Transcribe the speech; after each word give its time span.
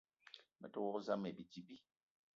Me 0.59 0.67
te 0.71 0.79
wok 0.83 0.97
zam 1.07 1.23
ayi 1.25 1.35
bidi 1.37 1.61
bi. 1.67 1.75